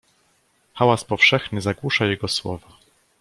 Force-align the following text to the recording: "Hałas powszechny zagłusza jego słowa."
"Hałas 0.73 1.03
powszechny 1.03 1.61
zagłusza 1.61 2.05
jego 2.05 2.27
słowa." 2.27 2.67